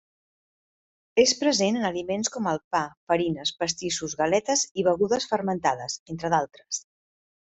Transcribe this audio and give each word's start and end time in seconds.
És 1.23 1.33
present 1.41 1.75
en 1.81 1.85
aliments 1.89 2.31
com 2.37 2.49
el 2.53 2.57
pa, 2.75 2.81
farines, 3.11 3.51
pastissos, 3.59 4.17
galetes 4.23 4.63
i 4.83 4.87
begudes 4.89 5.31
fermentades, 5.35 5.99
entre 6.15 6.35
d’altres. 6.35 6.83